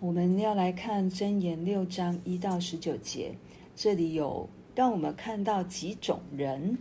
[0.00, 3.34] 我们要来看箴言六章一到十九节，
[3.76, 6.78] 这里有让我们看到几种人。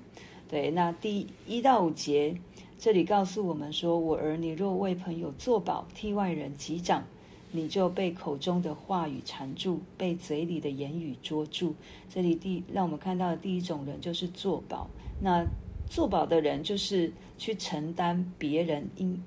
[0.48, 2.34] 对，那第一到五节，
[2.78, 7.04] 这里告诉我们说：“我儿，你若为朋友作保，替外人击掌，
[7.52, 11.76] 你就被口中的话语缠住，被嘴里的言语捉住。”
[12.10, 14.90] 这里第让我们看到的第一种人就是作保。
[15.20, 15.46] 那
[15.90, 19.22] 作保的人就是去承担别人应。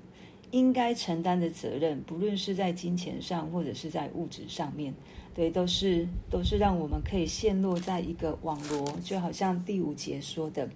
[0.53, 4.93] 应该承担的责任，不论是在金钱上，或者是在物质上面，
[5.33, 10.69] 对，都是都是让我们可以陷落在一个网罗，就好像第五节说的，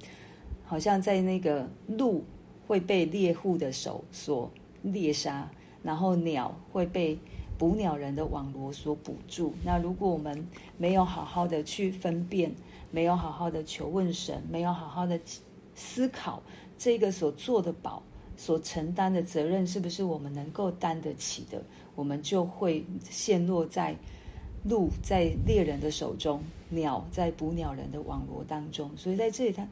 [0.66, 2.24] 好像在那个鹿
[2.66, 4.52] 会被猎户的手所
[4.82, 5.48] 猎杀，
[5.84, 7.20] 然后鸟会被
[7.56, 9.54] 捕鸟人的网罗所捕住。
[9.64, 10.48] 那如果我们
[10.80, 12.52] 没有好好的去分辨，
[12.90, 15.20] 没有好好的求问神，没有好好的
[15.76, 16.42] 思考
[16.80, 18.02] 这个所做的宝。
[18.38, 21.60] 所承担的责任是不是我们能够担得起的？
[21.96, 23.96] 我们就会陷落在
[24.64, 28.92] 鹿在猎人的手中，鸟在捕鸟人的网罗当中。
[28.96, 29.68] 所以在这里，他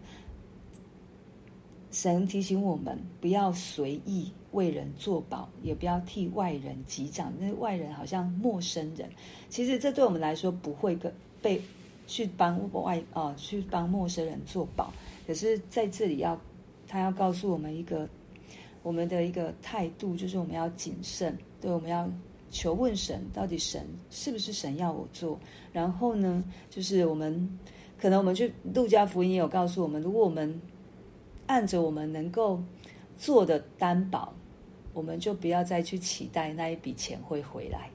[1.92, 7.32] 神提醒我们不要随意为人作保，也不要替外人击掌。
[7.40, 9.08] 那外人好像陌生人，
[9.48, 11.62] 其实这对我们来说不会跟被
[12.08, 14.92] 去帮外啊、去帮陌生人作保。
[15.28, 16.36] 可是在这里要
[16.88, 18.10] 他要告诉我们一个。
[18.86, 22.08] 我们的一个态度就是我们要谨慎，对，我们要
[22.52, 25.40] 求问神，到底神是不是神要我做？
[25.74, 27.50] 然后呢，就是我们
[27.98, 30.62] 可能我们去路加福音也有告诉我们，如果我们
[31.48, 32.62] 按着我们能够
[33.18, 34.32] 做的担保，
[34.94, 37.90] 我们就不要再去期待那一笔钱会回来，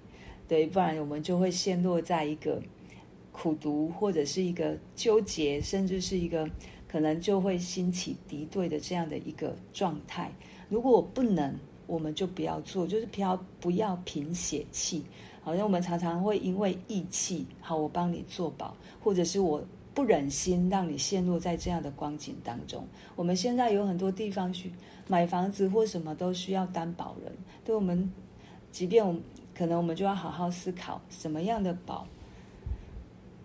[0.49, 2.61] 对，不然我们就会陷落在一个
[3.31, 6.51] 苦读或者是一个纠结，甚至是一个
[6.89, 10.33] 可能就会兴起敌对的这样的一个状态。
[10.71, 11.55] 如果我不能，
[11.87, 15.05] 我们就不要做，就是不要不要凭血气。
[15.43, 19.61] 好像我们常常会因为义气，好，我帮你做保，或者是我
[19.93, 22.87] 不忍心让你陷入在这样的光景当中。
[23.17, 24.71] 我们现在有很多地方去
[25.09, 27.33] 买房子或什么都需要担保人，
[27.65, 28.13] 对我们，
[28.71, 29.21] 即便我们
[29.55, 32.07] 可能我们就要好好思考什么样的保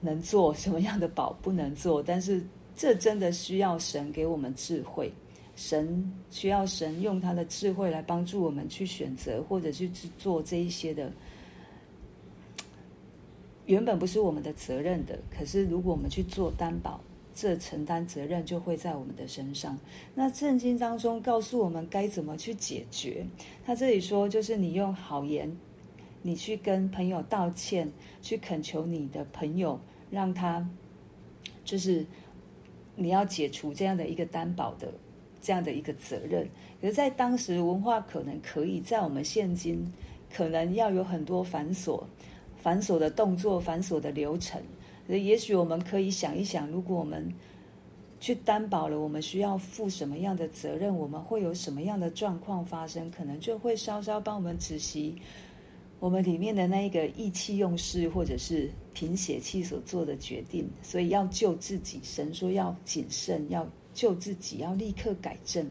[0.01, 2.03] 能做，什么样的保不能做。
[2.03, 5.11] 但是这真的需要神给我们智慧。
[5.55, 11.11] 神需要神用他的智慧来帮助我们去选择，或者去去做这一些的，
[13.65, 15.17] 原本不是我们的责任的。
[15.29, 16.99] 可是如果我们去做担保，
[17.33, 19.77] 这承担责任就会在我们的身上。
[20.13, 23.25] 那圣经当中告诉我们该怎么去解决。
[23.65, 25.49] 他这里说，就是你用好言，
[26.21, 27.91] 你去跟朋友道歉，
[28.21, 29.79] 去恳求你的朋友，
[30.11, 30.65] 让他
[31.63, 32.05] 就是
[32.95, 34.93] 你要解除这样的一个担保的。
[35.45, 36.43] 这样的一个责任，
[36.81, 39.85] 可是，在当时文化可能可以，在我们现今
[40.33, 42.03] 可能要有很多繁琐、
[42.57, 44.59] 繁琐的动作、繁琐的流程。
[45.07, 47.31] 也许我们可以想一想，如果我们
[48.19, 50.97] 去担保了，我们需要负什么样的责任？
[50.97, 53.11] 我们会有什么样的状况发生？
[53.11, 55.13] 可能就会稍稍帮我们止息
[55.99, 60.67] 我们里面的那一个意气用事，或者是贫血气所做的决定。
[60.81, 63.63] 所以要救自己，神说要谨慎，要。
[63.95, 65.67] 救自己要立刻改正，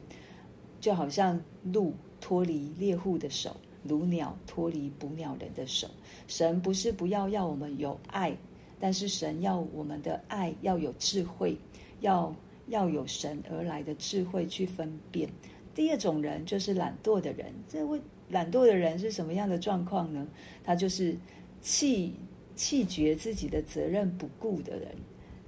[0.81, 3.55] 就好像鹿脱离猎户的手，
[3.85, 5.87] 如鸟脱离捕鸟人的手。
[6.27, 8.35] 神不是不要要我们有爱，
[8.81, 11.57] 但是神要我们的爱要有智慧，
[12.01, 12.35] 要
[12.69, 15.29] 要有神而来的智慧去分辨。
[15.75, 20.27] 第二种人就是懒惰的人，这位懒惰的人是什么样的状况呢？
[20.63, 21.15] 他就是
[21.61, 22.15] 弃
[22.57, 24.97] 弃绝自己的责任不顾的人。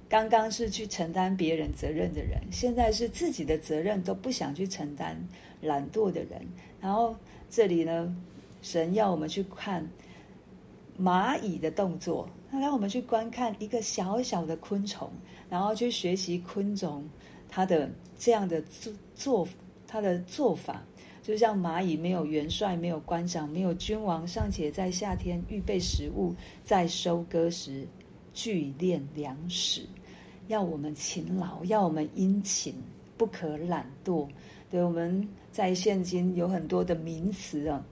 [0.09, 5.17] 刚刚是去承担别人责任的人，现在是自己的责任都不想去承担，
[5.61, 6.41] 懒惰的人。
[6.79, 7.13] 然后
[7.49, 8.15] 这里呢，
[8.61, 9.85] 神要我们去看
[10.97, 15.09] 蚂蚁的动作，他让我们去观看一个小小的昆虫，
[15.49, 17.03] 然后去学习昆虫
[17.49, 19.47] 它的这样的做做
[19.85, 20.81] 它的做法，
[21.21, 27.85] 就像蚂蚁没有元帅，没有官长，没有君王，尚且在夏天预备食物，在收割时
[28.33, 29.81] 聚敛粮食。
[30.47, 32.73] 要我们勤劳，要我们殷勤，
[33.17, 34.27] 不可懒惰。
[34.69, 37.83] 对，我们在现今有很多的名词啊，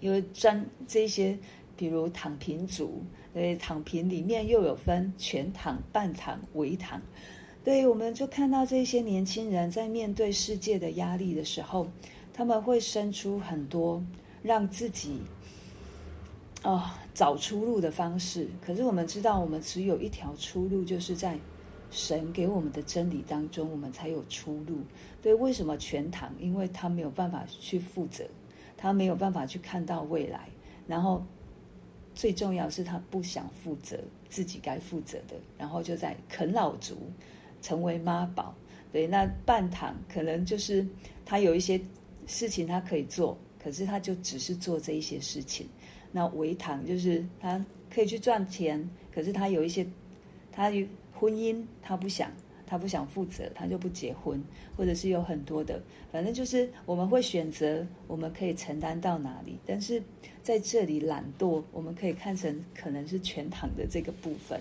[0.00, 1.36] 因为专这些，
[1.76, 3.02] 比如躺平族，
[3.34, 7.00] 对，躺平里面又有分全躺、半躺、微躺。
[7.64, 11.86] 对，我们就看到这些年轻人在面对世界的压力的时候，
[12.32, 14.02] 他们会生出很多
[14.42, 15.20] 让自己。
[16.66, 16.82] 哦，
[17.14, 18.48] 找出路的方式。
[18.60, 21.38] 可是我们知道，我们只有一条出路，就是在
[21.92, 24.80] 神给我们的真理当中，我们才有出路。
[25.22, 26.34] 对，为什么全堂？
[26.40, 28.28] 因为他没有办法去负责，
[28.76, 30.48] 他没有办法去看到未来。
[30.88, 31.24] 然后
[32.16, 33.96] 最重要是他不想负责
[34.28, 36.96] 自己该负责的，然后就在啃老族，
[37.62, 38.52] 成为妈宝。
[38.90, 40.84] 对，那半堂可能就是
[41.24, 41.80] 他有一些
[42.26, 45.68] 事情他可以做，可是他就只是做这一些事情。
[46.16, 49.86] 那微躺就是他可以去赚钱，可是他有一些
[50.50, 50.72] 他
[51.12, 52.32] 婚姻他不想。
[52.68, 54.42] 他不想负责，他就不结婚，
[54.76, 55.80] 或者是有很多的，
[56.10, 59.56] 反正就是我们会选择，我们可以承担到哪里。
[59.64, 60.02] 但是
[60.42, 64.60] 在这里懒惰，我们可以看成可能是全躺的这个部分，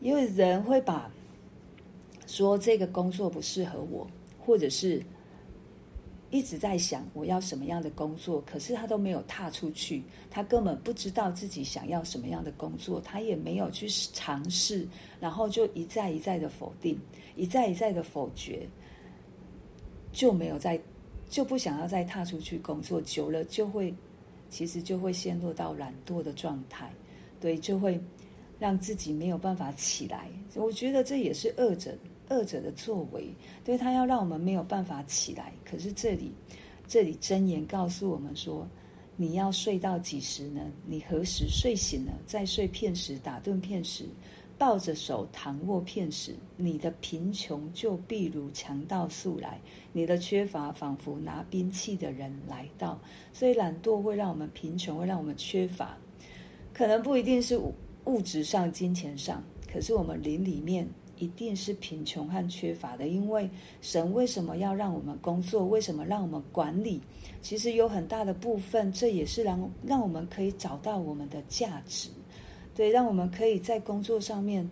[0.00, 1.10] 因为人会把
[2.26, 4.08] 说这个工作不适合我，
[4.40, 5.02] 或者是。
[6.32, 14.88] 一直在想我要什么样的工作，可是他都没有踏出去，他根本不知道自己想要什么样的工作，他也没有去尝试，
[15.20, 16.98] 然后就一再一再的否定，
[17.36, 18.66] 一再一再的否决，
[20.10, 20.80] 就没有再
[21.28, 23.94] 就不想要再踏出去工作，久了就会
[24.48, 26.90] 其实就会陷入到懒惰的状态，
[27.40, 28.00] 对，就会
[28.58, 30.30] 让自己没有办法起来。
[30.54, 31.94] 我觉得这也是恶者。
[32.32, 33.32] 恶者的作为，
[33.62, 35.52] 对他要让我们没有办法起来。
[35.64, 36.32] 可是这里，
[36.88, 38.66] 这里箴言告诉我们说：
[39.16, 40.62] 你要睡到几时呢？
[40.86, 42.12] 你何时睡醒了？
[42.26, 44.06] 再睡片时，打盹片时，
[44.56, 49.60] 抱着手躺卧片时，你的贫穷就必如强盗速来，
[49.92, 52.98] 你的缺乏仿佛拿兵器的人来到。
[53.32, 55.96] 所以懒惰会让我们贫穷，会让我们缺乏，
[56.72, 57.60] 可能不一定是
[58.06, 60.88] 物质上、金钱上，可是我们灵里面。
[61.22, 63.48] 一定是贫穷和缺乏的，因为
[63.80, 65.64] 神为什么要让我们工作？
[65.64, 67.00] 为什么让我们管理？
[67.40, 72.08] 其实有很大的部分，这也是让让我们可以找到我们的价值，
[72.74, 74.68] 对，让我们可以在工作上面。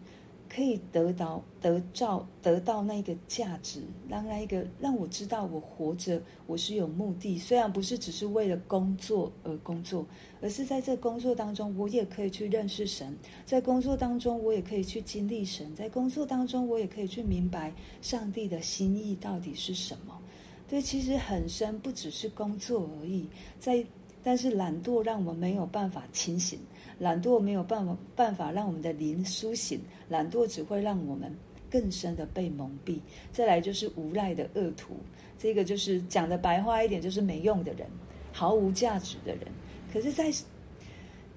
[0.52, 10.05] 可以得到得到得到那个价值，让那一个让我知道我活着我是有目的，虽然不是只是为了工作而工作，
[10.43, 13.17] 而是在这工作当中，我也可以去认识神，
[13.47, 20.20] 在工作当中我也可以去经历神，在工作当中我也可以去明白上帝的心意到底是什么。
[20.69, 23.85] 对，其实很深，不只是工作而已，在
[24.23, 26.59] 但是懒惰让我们没有办法清醒。
[26.99, 31.35] 懒惰没有办法办法让我们的灵苏醒，懒惰只会让我们
[31.71, 32.99] 更深的被蒙蔽。
[33.33, 34.95] 再来就是无赖的恶徒，
[35.39, 37.87] 这个就是讲的白话一点，就是没用的人，
[38.33, 39.47] 毫无价值的人。
[39.91, 40.31] 可是在，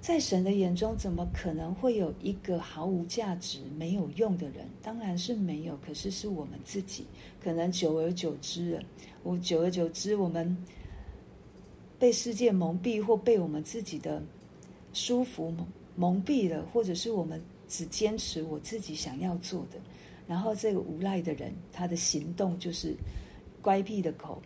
[0.02, 4.66] 在神的眼中，怎么可能会有一个毫无价值、没有用的人？
[4.82, 5.74] 当然是没有。
[5.78, 7.06] 可是是我们自己，
[7.42, 8.78] 可能久而久之，
[9.22, 10.54] 我久而久之，我们
[11.98, 14.22] 被世界蒙蔽，或被我们自己的。
[14.96, 19.80] 舒服蒙蒙蔽了，或者是我们只坚持我自己想要做的，
[20.28, 22.94] 然后这个无赖的人，他的行动就是
[23.60, 24.40] 乖僻的口，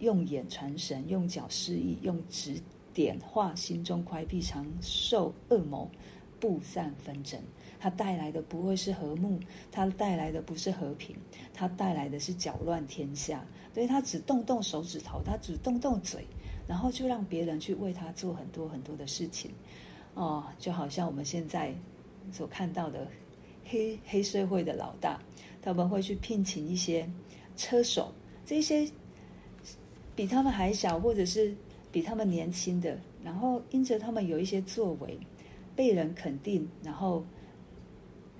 [0.00, 2.60] 用眼传神，用脚示意，用指
[2.92, 5.90] 点画，心中乖僻，常受恶谋，
[6.38, 7.40] 布散纷争。
[7.80, 9.40] 他带来的不会是和睦，
[9.72, 11.16] 他带来的不是和平，
[11.54, 13.42] 他带来的是搅乱天下。
[13.72, 16.26] 所以他只动动手指头，他只动动嘴，
[16.66, 19.50] 然后就让别人去为他做很多很多的事情。
[20.14, 21.74] 哦，就好像我们现在
[22.30, 23.08] 所看到的
[23.64, 25.20] 黑黑社会的老大，
[25.60, 27.08] 他们会去聘请一些
[27.56, 28.12] 车手，
[28.46, 28.88] 这些
[30.14, 31.54] 比他们还小或者是
[31.90, 35.18] 比他们年轻的，然后因着他们有一些作为，
[35.74, 37.24] 被人肯定，然后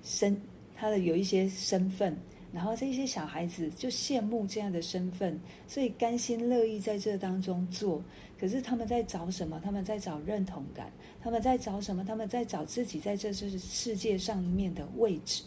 [0.01, 0.39] 身
[0.75, 2.17] 他的有一些身份，
[2.55, 8.01] 然后这些小孩子就羡慕这样的身份，所以甘心乐意在这当中做。
[8.39, 9.59] 可是他们在找什么？
[9.61, 10.89] 他们在找认同感。
[11.21, 12.05] 他们在找什么？
[12.05, 15.43] 他们在找自己在这世世界上面的位置。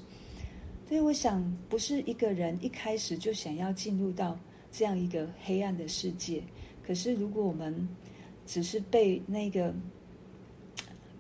[0.87, 4.39] 所以我想，不是一个人一开始就想要进入到
[4.71, 6.43] 这样一个黑暗的世界。
[6.87, 7.89] 可是如果我们
[8.45, 9.75] 只是被那个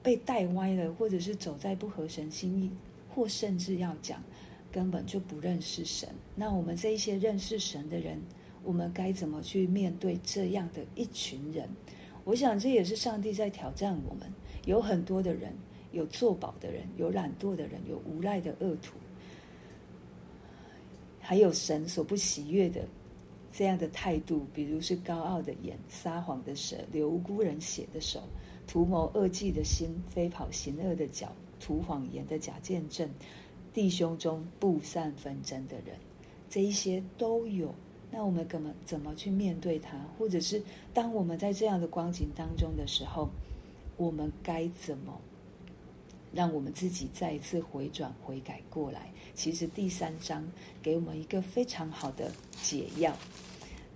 [0.03, 2.71] 被带歪了，或者是走在不合神心意，
[3.15, 4.23] 或甚至要讲
[4.71, 8.21] 根本就不认识神，那我们这一些认识神的人。
[8.65, 11.67] 我们该怎么去面对这样的一群人？
[12.25, 14.31] 我想这也是上帝在挑战我们。
[14.67, 15.55] 有很多的人，
[15.93, 18.99] 有作保的人，有懒惰的人，有无赖的恶徒，
[21.19, 22.85] 还有神所不喜悦的
[23.51, 28.21] 这样的态度，比如是高傲的眼、撒谎的舌、流无辜人血的手、
[28.67, 33.09] 图谋恶计的心、飞跑行恶的脚、图谎言的假见证、
[33.79, 35.97] 弟兄中布散纷争的人，
[36.51, 37.73] 这一些都有。
[38.11, 39.97] 那我们怎么怎么去面对他？
[40.19, 40.61] 或者是
[40.93, 43.31] 当我们在这样的光景当中的时候，
[43.97, 45.17] 我们该怎么
[46.33, 49.13] 让我们自己再一次回转悔改过来？
[49.33, 50.45] 其实第三章
[50.83, 53.17] 给我们一个非常好的解药。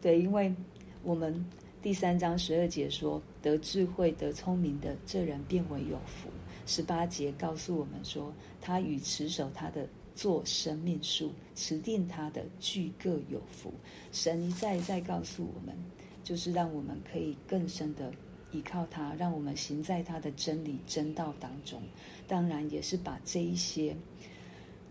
[0.01, 0.55] 对，因为
[1.03, 1.45] 我们
[1.83, 6.29] 第三章十二节说：“得智慧、得聪明的这人，变为有福。”
[6.67, 13.73] 十八节告诉我们说：“他与持守他的作生命树，持定他的俱各有福。”
[14.13, 15.77] 神一再一再告诉我们，
[16.23, 18.13] 就是让我们可以更深的
[18.51, 21.83] 依靠他，让我们行在他的真理真道当中。
[22.27, 23.97] 当然，也是把这一些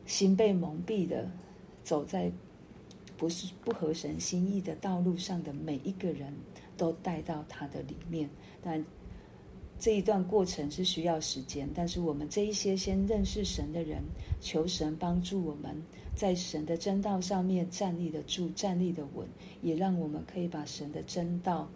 [0.05, 1.29] 心被蒙蔽的，
[1.83, 2.31] 走在
[3.17, 6.33] 不是不合神心意的道路上的每一个人。
[6.77, 8.27] 都带到他的里面，
[8.59, 8.83] 但
[9.81, 11.67] 这一段过程是需要时间。
[11.73, 14.03] 但是我们这一些先认识神的人，
[14.39, 15.75] 求神帮助我们
[16.15, 19.27] 在神的真道上面站立得住、站立得稳，
[19.63, 21.67] 也让我们可以把神的真道、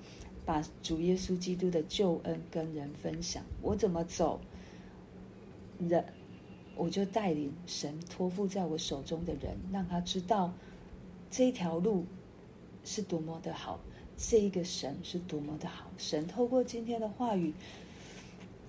[0.46, 3.44] 把主耶稣基督的救恩跟人分享。
[3.64, 4.40] 我怎么走，
[5.80, 6.06] 人
[6.76, 10.54] 我就带领神托付在我手中的人，让他知道
[11.32, 12.06] 这一条路
[12.84, 13.80] 是多么的好。
[14.18, 15.92] 这一个神是多么的好！
[15.98, 17.54] 神透过今天的话语，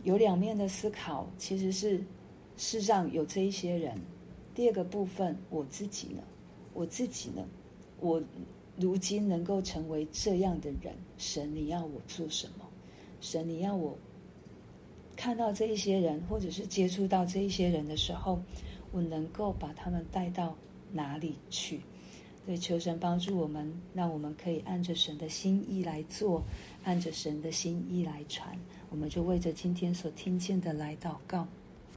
[0.07, 2.01] 有两面的思考，其实是
[2.57, 3.93] 世上有这一些人。
[4.55, 6.23] 第二个部分，我自己呢？
[6.75, 7.45] 我自己呢？
[7.99, 8.23] 我
[8.77, 12.65] 如今能够成为这样的人，神你要我做什么？
[13.21, 13.99] 神你要我
[15.17, 18.41] 看到这一些人，或者是接触到这一些人的时候，
[18.93, 20.57] 我能够把他们带到
[20.93, 21.81] 哪里去？
[22.47, 26.45] 对，求神帮助我们，让我们可以按着神的心意来做，
[26.85, 28.57] 按着神的心意来传。
[28.97, 31.47] 我们就为着今天所听见的来祷告。